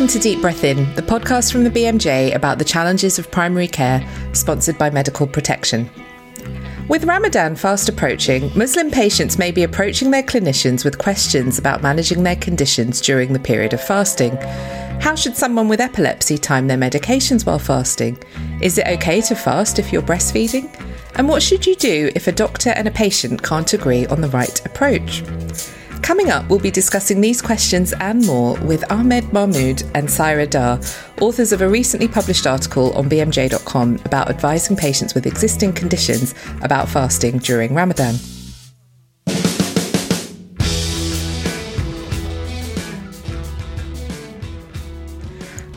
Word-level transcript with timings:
Welcome 0.00 0.18
to 0.18 0.28
Deep 0.30 0.40
Breath 0.40 0.64
In, 0.64 0.94
the 0.94 1.02
podcast 1.02 1.52
from 1.52 1.62
the 1.62 1.68
BMJ 1.68 2.34
about 2.34 2.58
the 2.58 2.64
challenges 2.64 3.18
of 3.18 3.30
primary 3.30 3.68
care, 3.68 4.02
sponsored 4.32 4.78
by 4.78 4.88
Medical 4.88 5.26
Protection. 5.26 5.90
With 6.88 7.04
Ramadan 7.04 7.54
fast 7.54 7.86
approaching, 7.86 8.50
Muslim 8.56 8.90
patients 8.90 9.36
may 9.36 9.50
be 9.50 9.62
approaching 9.62 10.10
their 10.10 10.22
clinicians 10.22 10.86
with 10.86 10.96
questions 10.96 11.58
about 11.58 11.82
managing 11.82 12.22
their 12.22 12.36
conditions 12.36 13.02
during 13.02 13.34
the 13.34 13.38
period 13.38 13.74
of 13.74 13.84
fasting. 13.84 14.38
How 15.02 15.14
should 15.14 15.36
someone 15.36 15.68
with 15.68 15.82
epilepsy 15.82 16.38
time 16.38 16.66
their 16.66 16.78
medications 16.78 17.44
while 17.44 17.58
fasting? 17.58 18.16
Is 18.62 18.78
it 18.78 18.86
okay 18.86 19.20
to 19.20 19.34
fast 19.34 19.78
if 19.78 19.92
you're 19.92 20.00
breastfeeding? 20.00 20.74
And 21.16 21.28
what 21.28 21.42
should 21.42 21.66
you 21.66 21.76
do 21.76 22.10
if 22.14 22.26
a 22.26 22.32
doctor 22.32 22.70
and 22.70 22.88
a 22.88 22.90
patient 22.90 23.42
can't 23.42 23.74
agree 23.74 24.06
on 24.06 24.22
the 24.22 24.30
right 24.30 24.64
approach? 24.64 25.22
Coming 26.10 26.32
up, 26.32 26.50
we'll 26.50 26.58
be 26.58 26.72
discussing 26.72 27.20
these 27.20 27.40
questions 27.40 27.92
and 27.92 28.26
more 28.26 28.58
with 28.62 28.82
Ammad 28.90 29.32
Mahmood 29.32 29.84
and 29.94 30.08
Sahira 30.08 30.50
Dar, 30.50 30.80
authors 31.20 31.52
of 31.52 31.62
a 31.62 31.68
recently 31.68 32.08
published 32.08 32.48
article 32.48 32.92
on 32.94 33.08
BMJ.com 33.08 34.00
about 34.04 34.28
advising 34.28 34.76
patients 34.76 35.14
with 35.14 35.24
existing 35.24 35.72
conditions 35.72 36.34
about 36.62 36.88
fasting 36.88 37.38
during 37.38 37.74
Ramadan. 37.74 38.16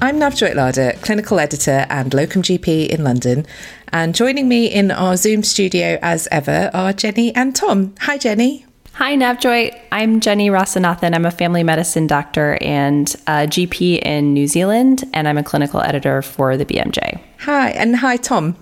I'm 0.02 0.20
Navjoyt 0.20 0.56
Ladher, 0.56 1.00
clinical 1.04 1.40
editor 1.40 1.86
and 1.92 2.12
locum 2.12 2.42
GP 2.42 2.88
in 2.88 3.04
London. 3.04 3.46
And 3.90 4.16
joining 4.16 4.48
me 4.48 4.66
in 4.66 4.90
our 4.90 5.16
Zoom 5.16 5.44
studio 5.44 6.00
as 6.02 6.28
ever 6.32 6.72
are 6.74 6.92
Jenny 6.92 7.36
and 7.36 7.56
Tom. 7.56 7.94
Hi, 8.00 8.18
Jenny. 8.18 8.66
Hi, 8.98 9.18
Navjoy. 9.18 9.76
I'm 9.92 10.20
Jenny 10.20 10.50
Rasanathan. 10.50 11.16
I'm 11.16 11.26
a 11.26 11.32
family 11.32 11.64
medicine 11.64 12.06
doctor 12.06 12.60
and 12.62 13.10
a 13.26 13.48
GP 13.48 14.04
in 14.04 14.36
New 14.36 14.46
Zealand, 14.46 15.04
and 15.16 15.28
I'm 15.28 15.40
a 15.40 15.44
clinical 15.44 15.82
editor 15.82 16.22
for 16.22 16.56
the 16.58 16.66
BMJ. 16.66 17.20
Hi, 17.40 17.72
and 17.72 17.96
hi, 17.96 18.18
Tom. 18.18 18.56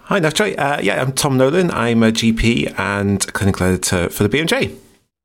Hi, 0.00 0.18
Navjoy. 0.18 0.58
Uh, 0.58 0.80
yeah, 0.82 1.00
I'm 1.00 1.12
Tom 1.12 1.38
Nolan. 1.38 1.70
I'm 1.70 2.02
a 2.02 2.10
GP 2.10 2.76
and 2.76 3.32
clinical 3.32 3.64
editor 3.64 4.08
for 4.08 4.26
the 4.26 4.28
BMJ. 4.28 4.76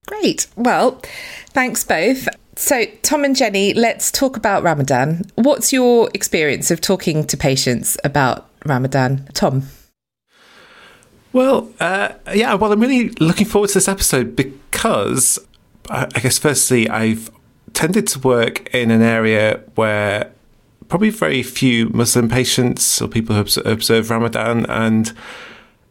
Great. 0.06 0.46
Well, 0.56 1.02
thanks 1.50 1.84
both. 1.84 2.28
So, 2.56 2.86
Tom 3.02 3.26
and 3.26 3.36
Jenny, 3.36 3.74
let's 3.74 4.12
talk 4.12 4.38
about 4.38 4.62
Ramadan. 4.62 5.24
What's 5.36 5.74
your 5.74 6.12
experience 6.14 6.70
of 6.70 6.82
talking 6.82 7.26
to 7.26 7.36
patients 7.36 7.98
about 8.04 8.48
Ramadan? 8.64 9.28
Tom? 9.34 9.64
Well, 11.34 11.72
uh, 11.80 12.14
yeah, 12.34 12.54
well, 12.56 12.74
I'm 12.74 12.80
really 12.80 13.10
looking 13.20 13.46
forward 13.46 13.70
to 13.70 13.76
this 13.76 13.88
episode 13.88 14.36
because 14.36 15.40
I 15.90 16.20
guess, 16.22 16.38
firstly, 16.38 16.90
I've 16.90 17.30
tended 17.74 18.08
to 18.08 18.20
work 18.20 18.74
in 18.74 18.92
an 18.92 19.02
area 19.02 19.62
where 19.76 20.32
probably 20.88 21.10
very 21.10 21.42
few 21.42 21.90
Muslim 21.90 22.28
patients 22.30 23.02
or 23.02 23.08
people 23.08 23.36
who 23.36 23.62
observe 23.62 24.10
Ramadan, 24.10 24.66
and 24.68 25.14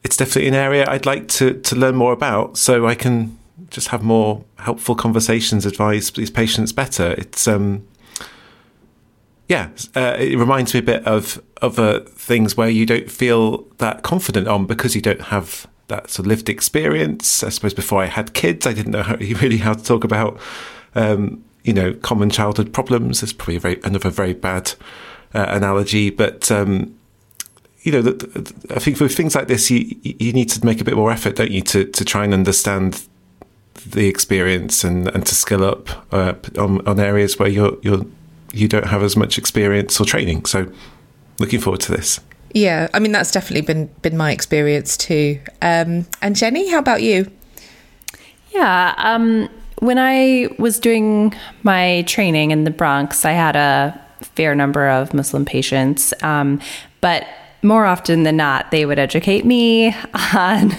it's 0.05 0.17
definitely 0.17 0.49
an 0.49 0.55
area 0.55 0.87
I'd 0.89 1.07
like 1.07 1.29
to, 1.29 1.55
to 1.61 1.77
learn 1.77 1.97
more 1.97 2.13
about 2.13 2.57
so 2.57 2.87
I 2.87 2.95
can 2.95 3.39
just 3.71 3.89
have 3.89 4.03
more 4.03 4.45
helpful 4.59 4.95
conversations, 4.95 5.65
advise 5.65 6.11
these 6.11 6.31
patients 6.31 6.73
better. 6.73 7.13
It's, 7.13 7.49
um, 7.49 7.87
yeah, 9.51 9.69
uh, 9.97 10.15
it 10.17 10.39
reminds 10.39 10.73
me 10.75 10.79
a 10.79 10.83
bit 10.83 11.05
of 11.09 11.43
other 11.61 12.01
things 12.05 12.57
where 12.57 12.69
you 12.69 12.87
don't 12.87 13.11
feel 13.11 13.65
that 13.79 14.05
confident 14.05 14.47
on 14.47 14.65
because 14.65 14.95
you 14.95 15.03
don't 15.03 15.23
have 15.23 15.67
that 15.89 16.09
sort 16.09 16.27
of 16.27 16.29
lived 16.29 16.49
experience. 16.49 17.43
I 17.43 17.49
suppose 17.49 17.75
before 17.75 18.01
I 18.01 18.07
had 18.07 18.33
kids, 18.33 18.65
I 18.65 18.73
didn't 18.73 18.93
know 18.93 19.03
how, 19.03 19.17
really 19.19 19.57
how 19.57 19.73
to 19.73 19.83
talk 19.83 20.05
about, 20.05 20.39
um, 20.95 21.45
you 21.65 21.73
know, 21.73 21.95
common 21.95 22.31
childhood 22.31 22.73
problems. 22.73 23.25
It's 23.25 23.33
probably 23.33 23.59
very, 23.59 23.81
another 23.83 24.09
very 24.09 24.35
bad 24.35 24.75
uh, 25.35 25.47
analogy, 25.49 26.11
but 26.11 26.49
um, 26.53 26.97
you 27.83 27.91
know, 27.91 28.03
the, 28.03 28.13
the, 28.13 28.77
I 28.77 28.79
think 28.79 28.99
for 28.99 29.09
things 29.09 29.35
like 29.35 29.49
this, 29.49 29.69
you 29.69 29.97
you 30.05 30.33
need 30.33 30.49
to 30.51 30.65
make 30.65 30.81
a 30.81 30.85
bit 30.85 30.95
more 30.95 31.11
effort, 31.11 31.35
don't 31.35 31.51
you, 31.51 31.63
to 31.63 31.87
to 31.87 32.05
try 32.05 32.23
and 32.23 32.33
understand 32.33 33.03
the 33.75 34.07
experience 34.07 34.85
and, 34.85 35.09
and 35.09 35.27
to 35.27 35.35
skill 35.35 35.65
up 35.65 35.89
uh, 36.13 36.35
on, 36.57 36.87
on 36.87 37.01
areas 37.01 37.37
where 37.37 37.49
you're 37.49 37.77
you're 37.83 38.05
you 38.53 38.69
don't 38.69 38.87
have 38.87 39.03
as 39.03 39.17
much 39.17 39.39
experience 39.39 40.01
or 40.01 40.05
training. 40.05 40.45
So, 40.45 40.71
looking 41.39 41.61
forward 41.61 41.81
to 41.83 41.93
this. 41.93 42.21
Yeah, 42.53 42.89
I 42.93 42.99
mean 42.99 43.13
that's 43.13 43.31
definitely 43.31 43.63
been 43.63 43.87
been 44.03 44.17
my 44.17 44.33
experience 44.33 44.97
too. 44.97 45.39
Um, 45.63 46.07
and 46.21 46.35
Jenny, 46.35 46.71
how 46.71 46.79
about 46.79 47.03
you? 47.03 47.31
Yeah, 48.53 48.95
um, 48.97 49.49
when 49.79 49.99
I 49.99 50.49
was 50.59 50.81
doing 50.81 51.35
my 51.63 52.03
training 52.03 52.51
in 52.51 52.65
the 52.65 52.71
Bronx, 52.71 53.25
I 53.25 53.33
had 53.33 53.55
a 53.55 53.99
fair 54.23 54.55
number 54.55 54.89
of 54.89 55.15
Muslim 55.15 55.45
patients, 55.45 56.13
um, 56.23 56.61
but 57.01 57.27
more 57.63 57.85
often 57.85 58.23
than 58.23 58.37
not, 58.37 58.71
they 58.71 58.87
would 58.87 58.99
educate 58.99 59.45
me 59.45 59.95
on 60.35 60.73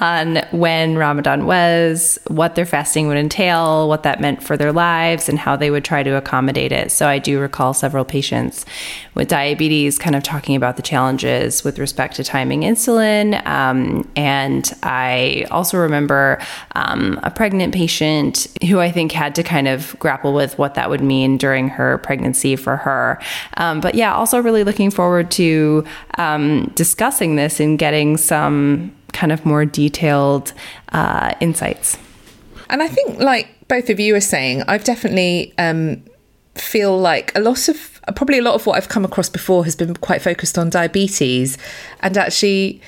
on 0.00 0.36
when 0.52 0.96
Ramadan 0.96 1.46
was, 1.46 2.18
what 2.28 2.54
their 2.54 2.66
fasting 2.66 3.08
would 3.08 3.16
entail, 3.16 3.88
what 3.88 4.02
that 4.04 4.20
meant 4.20 4.42
for 4.42 4.56
their 4.56 4.72
lives, 4.72 5.28
and 5.28 5.38
how 5.38 5.56
they 5.56 5.70
would 5.70 5.84
try 5.84 6.02
to 6.02 6.16
accommodate 6.16 6.72
it. 6.72 6.92
So 6.92 7.08
I 7.08 7.18
do 7.18 7.40
recall 7.40 7.74
several 7.74 8.04
patients 8.04 8.64
with 9.14 9.28
diabetes 9.28 9.98
kind 9.98 10.14
of 10.14 10.22
talking 10.22 10.54
about 10.54 10.76
the 10.76 10.82
challenges 10.82 11.64
with 11.64 11.78
respect 11.78 12.16
to 12.16 12.24
timing 12.24 12.62
insulin, 12.62 13.44
um, 13.46 14.08
and 14.16 14.72
I 14.82 15.46
also 15.50 15.78
remember 15.78 16.40
um, 16.74 17.18
a 17.22 17.30
pregnant 17.30 17.74
patient 17.74 18.46
who 18.68 18.80
I 18.80 18.90
think 18.90 19.12
had 19.12 19.34
to 19.36 19.42
kind 19.42 19.68
of 19.68 19.96
grapple 19.98 20.32
with 20.32 20.58
what 20.58 20.74
that 20.74 20.90
would 20.90 21.02
mean 21.02 21.36
during 21.36 21.68
her 21.68 21.98
pregnancy 21.98 22.56
for 22.56 22.76
her. 22.76 23.20
Um, 23.56 23.80
but 23.80 23.94
yeah, 23.94 24.14
also 24.14 24.40
really 24.40 24.64
looking 24.64 24.90
forward 24.90 25.30
to 25.32 25.84
um, 26.16 26.72
discussing 26.74 27.36
this 27.36 27.60
and 27.60 27.78
getting 27.78 28.16
some 28.16 28.94
kind 29.12 29.32
of 29.32 29.44
more 29.44 29.64
detailed 29.64 30.52
uh, 30.92 31.34
insights. 31.40 31.98
And 32.70 32.82
I 32.82 32.88
think, 32.88 33.18
like 33.18 33.48
both 33.68 33.90
of 33.90 34.00
you 34.00 34.14
are 34.14 34.20
saying, 34.20 34.62
I've 34.68 34.84
definitely 34.84 35.54
um, 35.58 36.02
feel 36.54 36.98
like 36.98 37.36
a 37.36 37.40
lot 37.40 37.68
of 37.68 38.00
probably 38.14 38.38
a 38.38 38.42
lot 38.42 38.54
of 38.54 38.66
what 38.66 38.76
I've 38.76 38.88
come 38.88 39.04
across 39.04 39.28
before 39.28 39.64
has 39.64 39.76
been 39.76 39.94
quite 39.96 40.22
focused 40.22 40.58
on 40.58 40.70
diabetes, 40.70 41.58
and 42.00 42.16
actually 42.16 42.80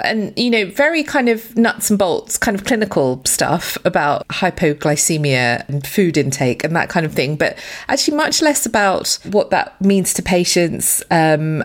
and 0.00 0.36
you 0.38 0.50
know 0.50 0.66
very 0.66 1.02
kind 1.02 1.28
of 1.28 1.56
nuts 1.56 1.90
and 1.90 1.98
bolts 1.98 2.36
kind 2.36 2.56
of 2.56 2.64
clinical 2.64 3.22
stuff 3.24 3.78
about 3.84 4.26
hypoglycemia 4.28 5.66
and 5.68 5.86
food 5.86 6.16
intake 6.16 6.64
and 6.64 6.74
that 6.76 6.88
kind 6.88 7.06
of 7.06 7.12
thing 7.12 7.36
but 7.36 7.56
actually 7.88 8.16
much 8.16 8.42
less 8.42 8.66
about 8.66 9.18
what 9.24 9.50
that 9.50 9.80
means 9.80 10.12
to 10.12 10.22
patients 10.22 11.02
um, 11.10 11.62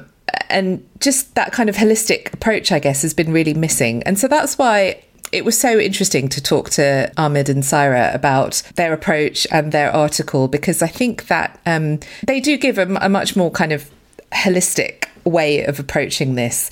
and 0.49 0.87
just 0.99 1.33
that 1.35 1.51
kind 1.51 1.69
of 1.69 1.75
holistic 1.75 2.33
approach, 2.33 2.71
I 2.71 2.79
guess, 2.79 3.01
has 3.01 3.13
been 3.13 3.31
really 3.31 3.53
missing. 3.53 4.03
And 4.03 4.19
so 4.19 4.27
that's 4.27 4.57
why 4.57 5.03
it 5.31 5.45
was 5.45 5.57
so 5.57 5.79
interesting 5.79 6.27
to 6.29 6.43
talk 6.43 6.69
to 6.71 7.11
Ammad 7.17 7.49
and 7.49 7.63
Sahira 7.63 8.13
about 8.13 8.63
their 8.75 8.93
approach 8.93 9.47
and 9.51 9.71
their 9.71 9.91
article 9.91 10.47
because 10.47 10.81
I 10.81 10.87
think 10.87 11.27
that 11.27 11.59
um, 11.65 11.99
they 12.27 12.39
do 12.39 12.57
give 12.57 12.77
a, 12.77 12.83
a 13.01 13.09
much 13.09 13.35
more 13.35 13.49
kind 13.49 13.71
of 13.71 13.89
holistic 14.33 15.07
way 15.23 15.63
of 15.63 15.79
approaching 15.79 16.35
this. 16.35 16.69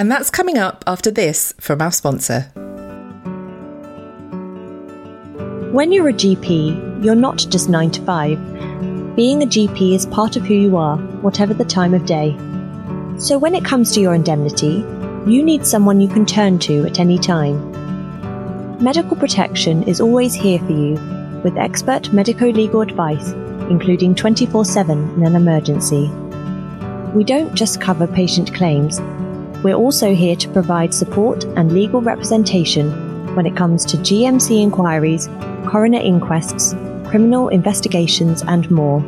And 0.00 0.10
that's 0.12 0.30
coming 0.30 0.58
up 0.58 0.84
after 0.86 1.10
this 1.10 1.52
from 1.58 1.82
our 1.82 1.90
sponsor. 1.90 2.42
When 5.72 5.90
you're 5.90 6.08
a 6.08 6.12
GP, 6.12 7.04
you're 7.04 7.16
not 7.16 7.38
just 7.50 7.68
9 7.68 7.90
to 7.90 8.02
5. 8.02 9.16
Being 9.16 9.42
a 9.42 9.46
GP 9.46 9.96
is 9.96 10.06
part 10.06 10.36
of 10.36 10.44
who 10.44 10.54
you 10.54 10.76
are, 10.76 10.98
whatever 11.20 11.52
the 11.52 11.64
time 11.64 11.94
of 11.94 12.06
day. 12.06 12.36
So 13.18 13.38
when 13.38 13.56
it 13.56 13.64
comes 13.64 13.92
to 13.92 14.00
your 14.00 14.14
indemnity, 14.14 14.84
you 15.26 15.42
need 15.42 15.66
someone 15.66 16.00
you 16.00 16.08
can 16.08 16.24
turn 16.24 16.60
to 16.60 16.86
at 16.86 17.00
any 17.00 17.18
time. 17.18 17.58
Medical 18.80 19.16
Protection 19.16 19.82
is 19.82 20.00
always 20.00 20.32
here 20.32 20.60
for 20.60 20.70
you 20.70 20.94
with 21.42 21.58
expert 21.58 22.12
medico 22.12 22.46
legal 22.46 22.82
advice, 22.82 23.32
including 23.68 24.14
24 24.14 24.64
7 24.64 25.14
in 25.14 25.26
an 25.26 25.34
emergency. 25.34 26.08
We 27.12 27.24
don't 27.24 27.54
just 27.56 27.80
cover 27.80 28.06
patient 28.06 28.54
claims, 28.54 29.00
we're 29.62 29.74
also 29.74 30.14
here 30.14 30.36
to 30.36 30.48
provide 30.50 30.94
support 30.94 31.44
and 31.44 31.72
legal 31.72 32.00
representation 32.00 33.34
when 33.34 33.46
it 33.46 33.56
comes 33.56 33.84
to 33.86 33.96
GMC 33.96 34.62
inquiries, 34.62 35.28
coroner 35.66 36.00
inquests, 36.00 36.74
criminal 37.08 37.48
investigations, 37.48 38.42
and 38.46 38.70
more. 38.70 39.00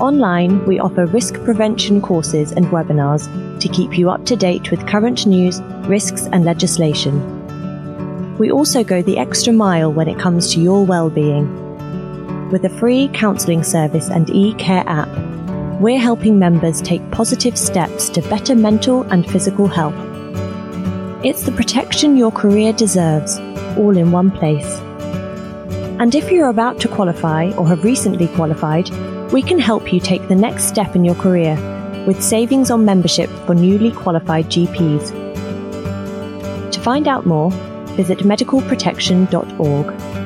Online, 0.00 0.64
we 0.66 0.78
offer 0.78 1.06
risk 1.06 1.42
prevention 1.44 2.02
courses 2.02 2.52
and 2.52 2.66
webinars 2.66 3.26
to 3.60 3.68
keep 3.68 3.96
you 3.96 4.10
up 4.10 4.26
to 4.26 4.36
date 4.36 4.70
with 4.70 4.86
current 4.86 5.26
news, 5.26 5.62
risks, 5.88 6.26
and 6.32 6.44
legislation. 6.44 7.16
We 8.36 8.50
also 8.50 8.84
go 8.84 9.00
the 9.00 9.16
extra 9.16 9.54
mile 9.54 9.90
when 9.90 10.08
it 10.08 10.18
comes 10.18 10.52
to 10.52 10.60
your 10.60 10.84
well-being. 10.84 12.50
With 12.50 12.64
a 12.66 12.78
free 12.78 13.08
counselling 13.14 13.62
service 13.62 14.10
and 14.10 14.28
e-care 14.28 14.84
app, 14.86 15.08
we're 15.80 15.98
helping 15.98 16.38
members 16.38 16.80
take 16.80 17.10
positive 17.10 17.58
steps 17.58 18.08
to 18.08 18.22
better 18.22 18.54
mental 18.54 19.02
and 19.02 19.30
physical 19.30 19.66
health. 19.66 19.94
It's 21.22 21.42
the 21.42 21.52
protection 21.52 22.16
your 22.16 22.32
career 22.32 22.72
deserves, 22.72 23.38
all 23.76 23.96
in 23.96 24.10
one 24.10 24.30
place. 24.30 24.78
And 26.00 26.14
if 26.14 26.30
you're 26.30 26.48
about 26.48 26.80
to 26.80 26.88
qualify 26.88 27.50
or 27.52 27.68
have 27.68 27.84
recently 27.84 28.28
qualified, 28.28 28.88
we 29.32 29.42
can 29.42 29.58
help 29.58 29.92
you 29.92 30.00
take 30.00 30.26
the 30.28 30.34
next 30.34 30.64
step 30.64 30.96
in 30.96 31.04
your 31.04 31.14
career 31.14 31.56
with 32.06 32.22
savings 32.22 32.70
on 32.70 32.86
membership 32.86 33.28
for 33.44 33.54
newly 33.54 33.92
qualified 33.92 34.46
GPs. 34.46 35.10
To 36.72 36.80
find 36.80 37.06
out 37.06 37.26
more, 37.26 37.50
visit 37.96 38.20
medicalprotection.org. 38.20 40.25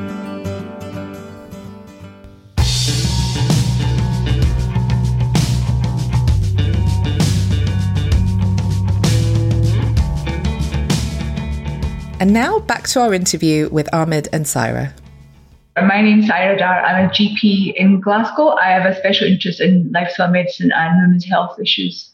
And 12.20 12.34
now 12.34 12.58
back 12.58 12.86
to 12.88 13.00
our 13.00 13.14
interview 13.14 13.70
with 13.70 13.88
Ahmed 13.94 14.28
and 14.30 14.44
Sahira. 14.44 14.92
My 15.74 16.02
name's 16.02 16.28
Sahira 16.28 16.58
Dar. 16.58 16.84
I'm 16.84 17.06
a 17.06 17.08
GP 17.08 17.72
in 17.76 17.98
Glasgow. 17.98 18.50
I 18.50 18.66
have 18.66 18.84
a 18.84 18.94
special 18.94 19.26
interest 19.26 19.58
in 19.58 19.90
lifestyle 19.90 20.30
medicine 20.30 20.70
and 20.70 21.00
women's 21.00 21.24
health 21.24 21.58
issues. 21.58 22.10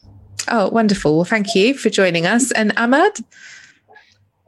Oh, 0.47 0.69
wonderful. 0.69 1.17
Well, 1.17 1.25
thank 1.25 1.53
you 1.55 1.73
for 1.73 1.89
joining 1.89 2.25
us. 2.25 2.53
And 2.53 2.71
Ammad? 2.77 3.19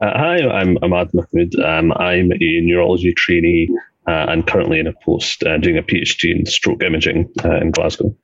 Uh, 0.00 0.18
hi, 0.18 0.48
I'm 0.48 0.78
Ammad 0.82 1.12
Mahmood. 1.12 1.54
Um, 1.60 1.92
I'm 1.92 2.32
a 2.32 2.60
neurology 2.62 3.12
trainee 3.12 3.68
uh, 4.06 4.26
and 4.30 4.46
currently 4.46 4.78
in 4.78 4.86
a 4.86 4.94
post 5.04 5.42
uh, 5.42 5.58
doing 5.58 5.76
a 5.76 5.82
PhD 5.82 6.34
in 6.34 6.46
stroke 6.46 6.82
imaging 6.82 7.30
uh, 7.44 7.56
in 7.56 7.70
Glasgow. 7.70 8.16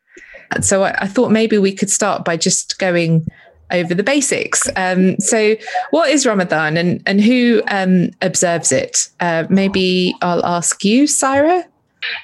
So 0.62 0.84
I, 0.84 0.96
I 1.00 1.06
thought 1.06 1.30
maybe 1.30 1.58
we 1.58 1.72
could 1.72 1.90
start 1.90 2.24
by 2.24 2.38
just 2.38 2.78
going 2.78 3.26
over 3.70 3.94
the 3.94 4.02
basics. 4.02 4.68
Um, 4.76 5.18
so, 5.18 5.56
what 5.90 6.10
is 6.10 6.26
Ramadan 6.26 6.76
and, 6.76 7.02
and 7.06 7.20
who 7.20 7.62
um, 7.68 8.10
observes 8.22 8.72
it? 8.72 9.08
Uh, 9.20 9.44
maybe 9.48 10.14
I'll 10.22 10.44
ask 10.44 10.84
you, 10.84 11.04
Sahira. 11.04 11.64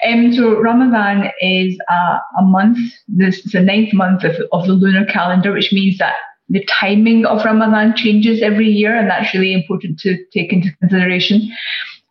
Um, 0.07 0.33
so, 0.33 0.61
Ramadan 0.61 1.31
is 1.41 1.79
uh, 1.91 2.19
a 2.39 2.43
month, 2.43 2.79
this 3.09 3.45
is 3.45 3.53
the 3.53 3.61
ninth 3.61 3.93
month 3.93 4.25
of, 4.25 4.37
of 4.53 4.67
the 4.67 4.75
lunar 4.75 5.05
calendar, 5.07 5.53
which 5.53 5.73
means 5.73 5.99
that 5.99 6.15
the 6.49 6.65
timing 6.65 7.25
of 7.25 7.45
Ramadan 7.45 7.97
changes 7.97 8.43
every 8.43 8.69
year, 8.69 8.95
and 8.95 9.09
that's 9.09 9.33
really 9.33 9.55
important 9.55 9.99
to 10.01 10.17
take 10.33 10.53
into 10.53 10.71
consideration 10.81 11.51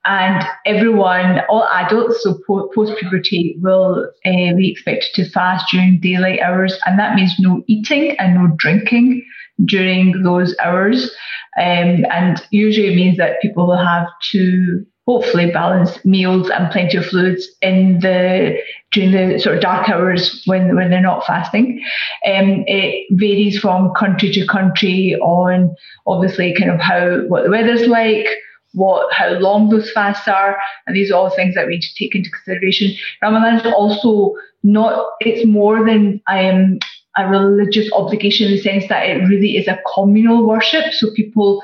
and 0.05 0.43
everyone, 0.65 1.41
all 1.47 1.67
adults, 1.71 2.23
so 2.23 2.39
post 2.47 2.93
puberty, 2.99 3.57
will 3.61 4.09
uh, 4.25 4.55
be 4.55 4.71
expected 4.71 5.09
to 5.13 5.29
fast 5.29 5.65
during 5.71 5.99
daylight 5.99 6.39
hours, 6.39 6.77
and 6.85 6.97
that 6.97 7.15
means 7.15 7.35
no 7.39 7.63
eating 7.67 8.15
and 8.17 8.35
no 8.35 8.53
drinking 8.57 9.23
during 9.65 10.23
those 10.23 10.55
hours. 10.63 11.11
Um, 11.59 12.05
and 12.11 12.41
usually 12.49 12.93
it 12.93 12.95
means 12.95 13.17
that 13.17 13.41
people 13.41 13.67
will 13.67 13.77
have 13.77 14.07
to 14.31 14.85
hopefully 15.07 15.51
balance 15.51 16.03
meals 16.05 16.49
and 16.49 16.71
plenty 16.71 16.97
of 16.97 17.05
fluids 17.05 17.47
in 17.61 17.99
the 17.99 18.57
during 18.91 19.11
the 19.11 19.39
sort 19.39 19.55
of 19.55 19.61
dark 19.61 19.89
hours 19.89 20.41
when 20.45 20.75
when 20.75 20.89
they're 20.89 21.01
not 21.01 21.25
fasting. 21.25 21.83
Um, 22.25 22.63
it 22.67 23.07
varies 23.11 23.59
from 23.59 23.93
country 23.95 24.31
to 24.31 24.47
country 24.47 25.15
on 25.21 25.75
obviously 26.07 26.55
kind 26.57 26.71
of 26.71 26.79
how 26.79 27.21
what 27.27 27.43
the 27.43 27.49
weather's 27.49 27.87
like 27.87 28.27
what 28.73 29.11
how 29.13 29.29
long 29.31 29.69
those 29.69 29.91
fasts 29.91 30.27
are, 30.27 30.57
and 30.87 30.95
these 30.95 31.11
are 31.11 31.15
all 31.15 31.29
things 31.29 31.55
that 31.55 31.67
we 31.67 31.73
need 31.73 31.81
to 31.81 31.95
take 31.95 32.15
into 32.15 32.29
consideration. 32.29 32.95
Ramadan 33.21 33.59
is 33.59 33.73
also 33.73 34.33
not 34.63 35.07
it's 35.19 35.45
more 35.45 35.85
than 35.85 36.21
um, 36.27 36.79
a 37.17 37.27
religious 37.27 37.91
obligation 37.93 38.47
in 38.47 38.53
the 38.53 38.61
sense 38.61 38.87
that 38.87 39.09
it 39.09 39.27
really 39.27 39.57
is 39.57 39.67
a 39.67 39.79
communal 39.93 40.47
worship. 40.47 40.93
So 40.93 41.11
people 41.15 41.61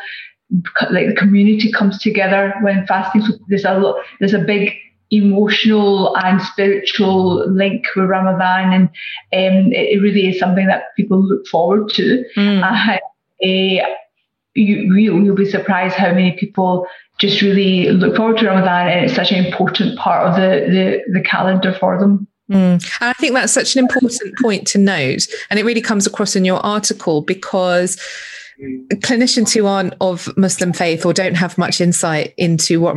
like 0.91 1.07
the 1.07 1.15
community 1.15 1.71
comes 1.71 1.99
together 1.99 2.53
when 2.61 2.85
fasting. 2.87 3.21
So 3.21 3.33
there's 3.47 3.65
a 3.65 3.77
lot, 3.77 3.97
there's 4.19 4.33
a 4.33 4.39
big 4.39 4.73
emotional 5.09 6.17
and 6.17 6.41
spiritual 6.41 7.49
link 7.49 7.85
with 7.95 8.09
Ramadan, 8.09 8.73
and 8.73 8.83
um, 8.83 9.71
it, 9.71 9.95
it, 9.95 10.01
really 10.01 10.27
is 10.27 10.39
something 10.39 10.67
that 10.67 10.95
people 10.97 11.21
look 11.21 11.47
forward 11.47 11.89
to. 11.89 12.23
Mm. 12.35 12.61
Uh, 12.61 12.97
uh, 13.45 13.85
you, 14.61 14.95
you'll 14.95 15.35
be 15.35 15.49
surprised 15.49 15.95
how 15.95 16.11
many 16.11 16.31
people 16.33 16.87
just 17.17 17.41
really 17.41 17.89
look 17.91 18.15
forward 18.15 18.37
to 18.37 18.47
Ramadan 18.47 18.89
and 18.89 19.05
it's 19.05 19.15
such 19.15 19.31
an 19.31 19.43
important 19.43 19.97
part 19.97 20.27
of 20.27 20.35
the, 20.35 20.67
the, 20.69 21.19
the 21.19 21.21
calendar 21.21 21.73
for 21.73 21.99
them. 21.99 22.27
Mm. 22.51 22.73
And 23.01 23.09
I 23.09 23.13
think 23.13 23.33
that's 23.33 23.53
such 23.53 23.75
an 23.75 23.79
important 23.79 24.37
point 24.41 24.67
to 24.67 24.77
note. 24.77 25.27
And 25.49 25.59
it 25.59 25.65
really 25.65 25.81
comes 25.81 26.07
across 26.07 26.35
in 26.35 26.45
your 26.45 26.65
article 26.65 27.21
because 27.21 27.97
clinicians 28.95 29.53
who 29.53 29.65
aren't 29.65 29.93
of 30.01 30.29
Muslim 30.37 30.73
faith 30.73 31.05
or 31.05 31.13
don't 31.13 31.35
have 31.35 31.57
much 31.57 31.79
insight 31.79 32.33
into 32.37 32.79
what 32.79 32.95